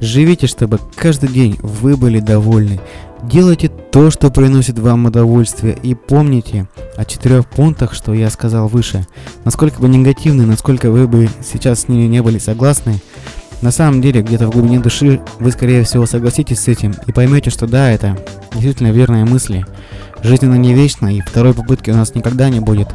Живите, 0.00 0.46
чтобы 0.46 0.78
каждый 0.96 1.28
день 1.28 1.58
вы 1.62 1.96
были 1.96 2.20
довольны. 2.20 2.80
Делайте 3.24 3.68
то, 3.68 4.10
что 4.10 4.30
приносит 4.30 4.78
вам 4.78 5.06
удовольствие. 5.06 5.76
И 5.82 5.94
помните 5.94 6.68
о 6.96 7.04
четырех 7.04 7.48
пунктах, 7.48 7.94
что 7.94 8.14
я 8.14 8.30
сказал 8.30 8.68
выше. 8.68 9.06
Насколько 9.44 9.80
бы 9.80 9.88
негативны, 9.88 10.46
насколько 10.46 10.90
вы 10.90 11.08
бы 11.08 11.28
сейчас 11.42 11.80
с 11.80 11.88
ними 11.88 12.04
не 12.04 12.22
были 12.22 12.38
согласны, 12.38 13.00
на 13.60 13.72
самом 13.72 14.00
деле, 14.00 14.22
где-то 14.22 14.46
в 14.46 14.50
глубине 14.52 14.78
души 14.78 15.20
вы, 15.40 15.50
скорее 15.50 15.82
всего, 15.82 16.06
согласитесь 16.06 16.60
с 16.60 16.68
этим 16.68 16.94
и 17.06 17.12
поймете, 17.12 17.50
что 17.50 17.66
да, 17.66 17.90
это 17.90 18.16
действительно 18.52 18.92
верные 18.92 19.24
мысли. 19.24 19.66
Жизнь 20.22 20.46
она 20.46 20.56
не 20.56 20.74
вечна, 20.74 21.12
и 21.12 21.20
второй 21.20 21.54
попытки 21.54 21.90
у 21.90 21.96
нас 21.96 22.14
никогда 22.14 22.50
не 22.50 22.60
будет. 22.60 22.88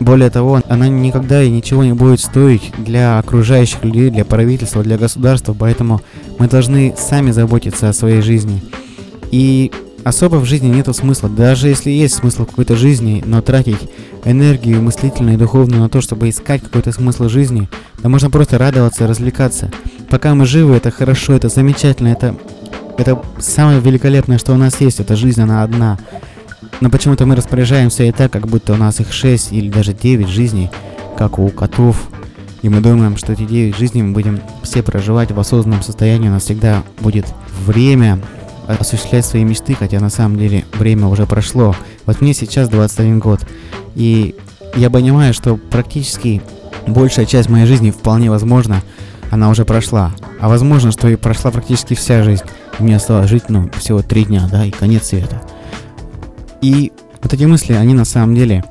Более 0.00 0.30
того, 0.30 0.60
она 0.68 0.88
никогда 0.88 1.42
и 1.42 1.50
ничего 1.50 1.84
не 1.84 1.92
будет 1.92 2.20
стоить 2.20 2.72
для 2.78 3.18
окружающих 3.18 3.84
людей, 3.84 4.10
для 4.10 4.24
правительства, 4.24 4.82
для 4.82 4.98
государства, 4.98 5.54
поэтому 5.58 6.00
мы 6.38 6.48
должны 6.48 6.94
сами 6.98 7.30
заботиться 7.30 7.88
о 7.88 7.92
своей 7.92 8.20
жизни. 8.20 8.62
И 9.30 9.70
особо 10.04 10.36
в 10.36 10.44
жизни 10.44 10.68
нету 10.68 10.92
смысла, 10.92 11.28
даже 11.28 11.68
если 11.68 11.90
есть 11.90 12.14
смысл 12.14 12.44
в 12.44 12.48
какой-то 12.48 12.76
жизни, 12.76 13.22
но 13.24 13.40
тратить 13.40 13.88
энергию 14.24 14.82
мыслительную 14.82 15.34
и 15.34 15.38
духовную 15.38 15.82
на 15.82 15.88
то, 15.88 16.00
чтобы 16.00 16.28
искать 16.28 16.62
какой-то 16.62 16.92
смысл 16.92 17.28
жизни, 17.28 17.68
да 18.02 18.08
можно 18.08 18.30
просто 18.30 18.58
радоваться, 18.58 19.06
развлекаться. 19.06 19.70
Пока 20.10 20.34
мы 20.34 20.46
живы, 20.46 20.76
это 20.76 20.90
хорошо, 20.90 21.34
это 21.34 21.48
замечательно, 21.48 22.08
это, 22.08 22.36
это 22.98 23.22
самое 23.38 23.80
великолепное, 23.80 24.38
что 24.38 24.52
у 24.52 24.56
нас 24.56 24.80
есть, 24.80 25.00
это 25.00 25.16
жизнь, 25.16 25.40
она 25.40 25.62
одна. 25.62 25.98
Но 26.80 26.90
почему-то 26.90 27.26
мы 27.26 27.36
распоряжаемся 27.36 28.04
и 28.04 28.12
так, 28.12 28.32
как 28.32 28.46
будто 28.46 28.72
у 28.72 28.76
нас 28.76 29.00
их 29.00 29.12
6 29.12 29.52
или 29.52 29.70
даже 29.70 29.92
9 29.92 30.28
жизней, 30.28 30.70
как 31.16 31.38
у 31.38 31.48
котов. 31.48 32.08
И 32.62 32.68
мы 32.68 32.80
думаем, 32.80 33.16
что 33.16 33.32
эти 33.32 33.44
9 33.44 33.76
жизней 33.76 34.02
мы 34.02 34.12
будем 34.12 34.40
все 34.62 34.82
проживать 34.82 35.32
в 35.32 35.38
осознанном 35.38 35.82
состоянии, 35.82 36.28
у 36.28 36.32
нас 36.32 36.44
всегда 36.44 36.82
будет 37.00 37.26
время 37.64 38.20
осуществлять 38.66 39.26
свои 39.26 39.44
мечты, 39.44 39.74
хотя 39.74 40.00
на 40.00 40.08
самом 40.10 40.38
деле 40.38 40.64
время 40.72 41.06
уже 41.06 41.26
прошло. 41.26 41.76
Вот 42.06 42.20
мне 42.20 42.32
сейчас 42.32 42.68
21 42.68 43.18
год, 43.18 43.40
и 43.94 44.34
я 44.76 44.90
понимаю, 44.90 45.34
что 45.34 45.56
практически 45.56 46.42
большая 46.86 47.26
часть 47.26 47.48
моей 47.48 47.66
жизни 47.66 47.90
вполне 47.90 48.30
возможно, 48.30 48.82
она 49.30 49.50
уже 49.50 49.64
прошла. 49.64 50.12
А 50.40 50.48
возможно, 50.48 50.92
что 50.92 51.08
и 51.08 51.16
прошла 51.16 51.50
практически 51.50 51.94
вся 51.94 52.22
жизнь. 52.22 52.44
Мне 52.78 52.96
осталось 52.96 53.30
жить, 53.30 53.44
ну, 53.48 53.70
всего 53.78 54.02
три 54.02 54.24
дня, 54.24 54.48
да, 54.50 54.64
и 54.64 54.70
конец 54.70 55.08
света. 55.08 55.42
И 56.64 56.92
вот 57.22 57.34
эти 57.34 57.44
мысли, 57.44 57.74
они 57.74 57.92
на 57.92 58.06
самом 58.06 58.34
деле 58.34 58.64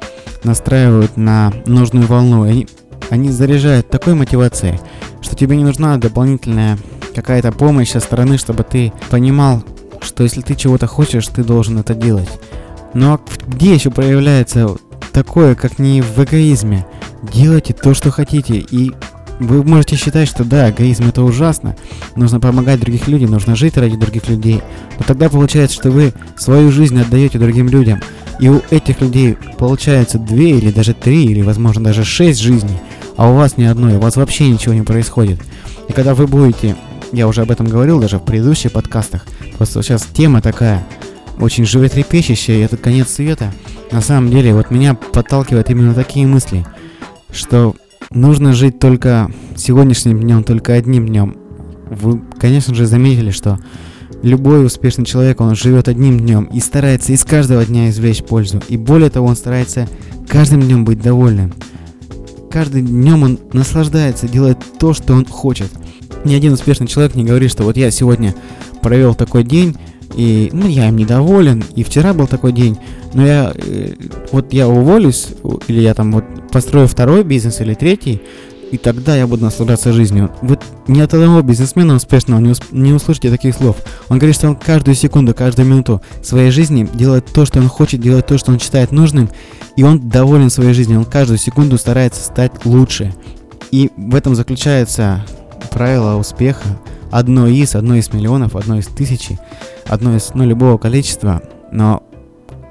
настраивают 0.43 1.15
на 1.15 1.53
нужную 1.67 2.07
волну. 2.07 2.41
Они, 2.41 2.67
они 3.11 3.29
заряжают 3.29 3.87
такой 3.91 4.15
мотивацией, 4.15 4.79
что 5.21 5.35
тебе 5.35 5.55
не 5.55 5.63
нужна 5.63 5.97
дополнительная 5.97 6.79
какая-то 7.13 7.51
помощь 7.51 7.91
со 7.91 7.99
стороны, 7.99 8.39
чтобы 8.39 8.63
ты 8.63 8.91
понимал, 9.11 9.63
что 10.01 10.23
если 10.23 10.41
ты 10.41 10.55
чего-то 10.55 10.87
хочешь, 10.87 11.27
ты 11.27 11.43
должен 11.43 11.77
это 11.77 11.93
делать. 11.93 12.29
Но 12.95 13.21
где 13.45 13.75
еще 13.75 13.91
проявляется 13.91 14.75
такое, 15.11 15.53
как 15.53 15.77
не 15.77 16.01
в 16.01 16.17
эгоизме? 16.17 16.87
Делайте 17.31 17.75
то, 17.75 17.93
что 17.93 18.09
хотите, 18.09 18.55
и 18.55 18.91
вы 19.39 19.63
можете 19.63 19.95
считать, 19.95 20.27
что 20.27 20.43
да, 20.43 20.69
эгоизм 20.69 21.07
это 21.07 21.23
ужасно, 21.23 21.75
нужно 22.15 22.39
помогать 22.39 22.79
других 22.79 23.07
людям, 23.07 23.31
нужно 23.31 23.55
жить 23.55 23.77
ради 23.77 23.95
других 23.95 24.29
людей, 24.29 24.61
но 24.97 25.05
тогда 25.05 25.29
получается, 25.29 25.75
что 25.75 25.91
вы 25.91 26.13
свою 26.37 26.71
жизнь 26.71 26.99
отдаете 26.99 27.39
другим 27.39 27.69
людям, 27.69 28.01
и 28.39 28.49
у 28.49 28.61
этих 28.69 29.01
людей 29.01 29.37
получается 29.57 30.19
две 30.19 30.57
или 30.57 30.71
даже 30.71 30.93
три, 30.93 31.25
или 31.25 31.41
возможно 31.41 31.83
даже 31.83 32.03
шесть 32.03 32.39
жизней, 32.39 32.79
а 33.17 33.29
у 33.29 33.35
вас 33.35 33.57
ни 33.57 33.63
одной, 33.63 33.95
у 33.95 33.99
вас 33.99 34.15
вообще 34.15 34.49
ничего 34.49 34.73
не 34.73 34.81
происходит. 34.81 35.41
И 35.87 35.93
когда 35.93 36.15
вы 36.15 36.27
будете, 36.27 36.75
я 37.11 37.27
уже 37.27 37.41
об 37.41 37.51
этом 37.51 37.67
говорил 37.67 37.99
даже 37.99 38.17
в 38.17 38.23
предыдущих 38.23 38.71
подкастах, 38.71 39.25
просто 39.57 39.81
сейчас 39.83 40.03
тема 40.03 40.41
такая, 40.41 40.85
очень 41.39 41.65
животрепещущее, 41.65 42.59
и 42.59 42.63
это 42.63 42.77
конец 42.77 43.09
света. 43.09 43.51
На 43.91 44.01
самом 44.01 44.29
деле, 44.29 44.53
вот 44.53 44.71
меня 44.71 44.93
подталкивают 44.93 45.69
именно 45.69 45.93
такие 45.93 46.27
мысли, 46.27 46.65
что 47.31 47.75
нужно 48.13 48.53
жить 48.53 48.79
только 48.79 49.31
сегодняшним 49.55 50.19
днем, 50.19 50.43
только 50.43 50.73
одним 50.73 51.07
днем. 51.07 51.37
Вы, 51.89 52.21
конечно 52.39 52.73
же, 52.73 52.85
заметили, 52.85 53.31
что 53.31 53.59
любой 54.21 54.65
успешный 54.65 55.05
человек, 55.05 55.41
он 55.41 55.55
живет 55.55 55.87
одним 55.87 56.19
днем 56.19 56.45
и 56.45 56.59
старается 56.59 57.11
из 57.11 57.23
каждого 57.23 57.65
дня 57.65 57.89
извлечь 57.89 58.23
пользу. 58.23 58.61
И 58.69 58.77
более 58.77 59.09
того, 59.09 59.27
он 59.27 59.35
старается 59.35 59.87
каждым 60.27 60.61
днем 60.61 60.85
быть 60.85 61.01
довольным. 61.01 61.53
Каждым 62.49 62.85
днем 62.85 63.23
он 63.23 63.39
наслаждается, 63.51 64.27
делает 64.27 64.59
то, 64.79 64.93
что 64.93 65.13
он 65.13 65.25
хочет. 65.25 65.71
Ни 66.23 66.35
один 66.35 66.53
успешный 66.53 66.87
человек 66.87 67.15
не 67.15 67.23
говорит, 67.23 67.51
что 67.51 67.63
вот 67.63 67.77
я 67.77 67.91
сегодня 67.91 68.33
провел 68.81 69.15
такой 69.15 69.43
день, 69.43 69.75
и 70.15 70.49
ну, 70.53 70.67
я 70.67 70.89
им 70.89 70.95
недоволен, 70.95 71.63
и 71.75 71.83
вчера 71.83 72.13
был 72.13 72.27
такой 72.27 72.51
день, 72.51 72.77
но 73.13 73.25
я 73.25 73.53
э, 73.55 73.93
вот 74.31 74.53
я 74.53 74.67
уволюсь, 74.67 75.27
или 75.67 75.81
я 75.81 75.93
там 75.93 76.11
вот 76.11 76.23
построю 76.51 76.87
второй 76.87 77.23
бизнес 77.23 77.61
или 77.61 77.73
третий, 77.73 78.21
и 78.73 78.77
тогда 78.77 79.15
я 79.15 79.27
буду 79.27 79.43
наслаждаться 79.43 79.93
жизнью. 79.93 80.31
Вот 80.41 80.63
ни 80.87 80.99
от 80.99 81.13
одного 81.13 81.43
бизнесмена 81.43 81.93
успешного 81.93 82.39
не, 82.39 82.49
усп- 82.49 82.69
не 82.71 82.91
услышите 82.91 83.29
таких 83.29 83.55
слов. 83.55 83.77
Он 84.09 84.17
говорит, 84.17 84.35
что 84.35 84.47
он 84.47 84.55
каждую 84.55 84.95
секунду, 84.95 85.35
каждую 85.35 85.67
минуту 85.67 86.01
своей 86.23 86.49
жизни 86.49 86.89
делает 86.91 87.27
то, 87.27 87.45
что 87.45 87.59
он 87.59 87.67
хочет, 87.67 88.01
делает 88.01 88.25
то, 88.25 88.35
что 88.39 88.51
он 88.51 88.59
считает 88.59 88.91
нужным, 88.91 89.29
и 89.75 89.83
он 89.83 90.09
доволен 90.09 90.49
своей 90.49 90.73
жизнью. 90.73 90.97
Он 90.97 91.05
каждую 91.05 91.37
секунду 91.37 91.77
старается 91.77 92.23
стать 92.23 92.65
лучше. 92.65 93.13
И 93.69 93.91
в 93.95 94.15
этом 94.15 94.33
заключается 94.33 95.23
правило 95.69 96.17
успеха. 96.17 96.79
Одно 97.13 97.45
из, 97.45 97.75
одно 97.75 97.93
из 97.93 98.11
миллионов, 98.11 98.55
одно 98.55 98.79
из 98.79 98.87
тысячи, 98.87 99.37
одно 99.85 100.15
из, 100.15 100.31
ну, 100.33 100.47
любого 100.47 100.79
количества. 100.79 101.43
Но 101.71 102.01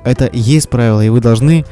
это 0.02 0.28
есть 0.32 0.68
правило, 0.68 1.00
и 1.00 1.10
вы 1.10 1.20
должны 1.20 1.64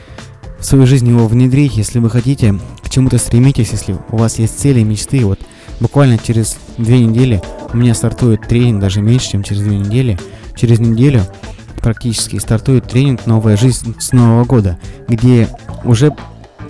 в 0.60 0.64
свою 0.64 0.86
жизнь 0.86 1.08
его 1.08 1.26
внедрить, 1.26 1.76
если 1.76 1.98
вы 1.98 2.10
хотите 2.10 2.54
к 2.80 2.88
чему-то 2.88 3.18
стремитесь, 3.18 3.72
если 3.72 3.96
у 4.10 4.16
вас 4.16 4.38
есть 4.38 4.56
цели, 4.56 4.84
мечты. 4.84 5.26
Вот 5.26 5.40
буквально 5.80 6.16
через 6.16 6.58
две 6.78 7.04
недели 7.04 7.42
у 7.72 7.76
меня 7.76 7.92
стартует 7.92 8.42
тренинг, 8.46 8.80
даже 8.80 9.02
меньше, 9.02 9.32
чем 9.32 9.42
через 9.42 9.62
две 9.62 9.76
недели. 9.76 10.16
Через 10.54 10.78
неделю 10.78 11.22
практически 11.82 12.38
стартует 12.38 12.84
тренинг 12.84 13.26
«Новая 13.26 13.56
жизнь 13.56 13.96
с 13.98 14.12
Нового 14.12 14.44
года», 14.44 14.78
где 15.08 15.48
уже 15.82 16.14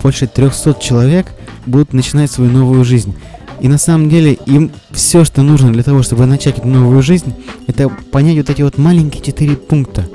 больше 0.02 0.26
300 0.26 0.80
человек 0.80 1.26
будут 1.66 1.92
начинать 1.92 2.30
свою 2.30 2.50
новую 2.50 2.86
жизнь. 2.86 3.14
И 3.60 3.68
на 3.68 3.78
самом 3.78 4.08
деле 4.08 4.34
им 4.46 4.70
все, 4.90 5.24
что 5.24 5.42
нужно 5.42 5.72
для 5.72 5.82
того, 5.82 6.02
чтобы 6.02 6.26
начать 6.26 6.64
новую 6.64 7.02
жизнь, 7.02 7.34
это 7.66 7.88
понять 7.88 8.38
вот 8.38 8.50
эти 8.50 8.62
вот 8.62 8.78
маленькие 8.78 9.22
четыре 9.22 9.56
пункта. 9.56 10.06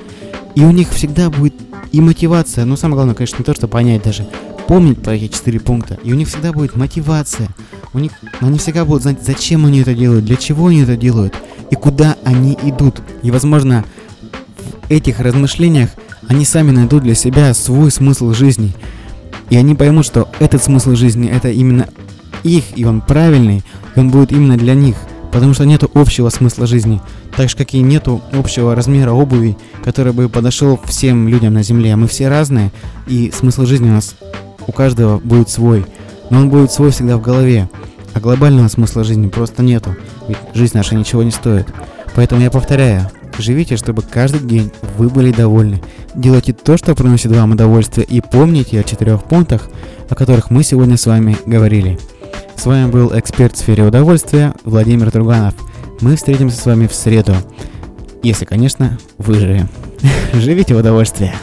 И 0.55 0.63
у 0.63 0.71
них 0.71 0.89
всегда 0.89 1.29
будет 1.29 1.53
и 1.91 2.01
мотивация, 2.01 2.65
но 2.65 2.75
самое 2.75 2.95
главное, 2.95 3.15
конечно, 3.15 3.37
не 3.39 3.43
то, 3.43 3.53
что 3.53 3.67
понять 3.67 4.03
даже, 4.03 4.27
помнить 4.67 5.01
про 5.01 5.15
эти 5.15 5.27
четыре 5.27 5.59
пункта. 5.59 5.97
И 6.03 6.11
у 6.11 6.15
них 6.15 6.27
всегда 6.27 6.51
будет 6.51 6.75
мотивация. 6.75 7.49
У 7.93 7.99
них, 7.99 8.11
они 8.39 8.57
всегда 8.57 8.83
будут 8.83 9.03
знать, 9.03 9.19
зачем 9.23 9.65
они 9.65 9.79
это 9.81 9.93
делают, 9.93 10.25
для 10.25 10.35
чего 10.35 10.67
они 10.67 10.81
это 10.81 10.97
делают 10.97 11.35
и 11.71 11.75
куда 11.75 12.17
они 12.23 12.57
идут. 12.63 13.01
И, 13.21 13.31
возможно, 13.31 13.85
в 14.87 14.91
этих 14.91 15.19
размышлениях 15.19 15.89
они 16.27 16.45
сами 16.45 16.71
найдут 16.71 17.03
для 17.03 17.15
себя 17.15 17.53
свой 17.53 17.91
смысл 17.91 18.33
жизни. 18.33 18.73
И 19.49 19.55
они 19.55 19.75
поймут, 19.75 20.05
что 20.05 20.29
этот 20.39 20.63
смысл 20.63 20.95
жизни 20.95 21.29
это 21.29 21.49
именно 21.49 21.89
их, 22.45 22.63
и 22.77 22.85
он 22.85 23.01
правильный, 23.01 23.63
и 23.95 23.99
он 23.99 24.09
будет 24.09 24.31
именно 24.31 24.57
для 24.57 24.73
них. 24.73 24.95
Потому 25.31 25.53
что 25.53 25.65
нету 25.65 25.91
общего 25.93 26.29
смысла 26.29 26.65
жизни. 26.65 27.01
Так 27.35 27.49
же, 27.49 27.57
как 27.57 27.73
и 27.73 27.81
нету 27.81 28.21
общего 28.31 28.73
размера 28.73 29.11
обуви, 29.11 29.57
который 29.83 30.13
бы 30.13 30.29
подошел 30.29 30.79
всем 30.85 31.27
людям 31.27 31.53
на 31.53 31.63
Земле. 31.63 31.95
Мы 31.97 32.07
все 32.07 32.29
разные, 32.29 32.71
и 33.07 33.31
смысл 33.35 33.65
жизни 33.65 33.89
у 33.89 33.93
нас 33.93 34.15
у 34.65 34.71
каждого 34.71 35.17
будет 35.17 35.49
свой. 35.49 35.85
Но 36.29 36.39
он 36.39 36.49
будет 36.49 36.71
свой 36.71 36.91
всегда 36.91 37.17
в 37.17 37.21
голове. 37.21 37.69
А 38.13 38.21
глобального 38.21 38.69
смысла 38.69 39.03
жизни 39.03 39.27
просто 39.27 39.61
нету. 39.61 39.95
Ведь 40.29 40.37
жизнь 40.53 40.77
наша 40.77 40.95
ничего 40.95 41.21
не 41.21 41.31
стоит. 41.31 41.67
Поэтому 42.15 42.41
я 42.41 42.49
повторяю, 42.49 43.11
живите, 43.37 43.75
чтобы 43.75 44.03
каждый 44.03 44.39
день 44.39 44.71
вы 44.97 45.09
были 45.09 45.33
довольны. 45.33 45.81
Делайте 46.15 46.53
то, 46.53 46.77
что 46.77 46.95
приносит 46.95 47.35
вам 47.35 47.51
удовольствие, 47.51 48.07
и 48.09 48.21
помните 48.21 48.79
о 48.79 48.83
четырех 48.83 49.25
пунктах, 49.25 49.67
о 50.07 50.15
которых 50.15 50.49
мы 50.49 50.63
сегодня 50.63 50.95
с 50.95 51.05
вами 51.07 51.35
говорили. 51.45 51.99
С 52.57 52.65
вами 52.65 52.89
был 52.89 53.17
эксперт 53.17 53.55
в 53.55 53.59
сфере 53.59 53.83
удовольствия 53.83 54.53
Владимир 54.63 55.11
Труганов. 55.11 55.53
Мы 56.01 56.15
встретимся 56.15 56.59
с 56.59 56.65
вами 56.65 56.87
в 56.87 56.93
среду. 56.93 57.35
Если, 58.23 58.45
конечно, 58.45 58.97
выживем. 59.17 59.69
Живите 60.33 60.73
в 60.73 60.79
удовольствие. 60.79 61.33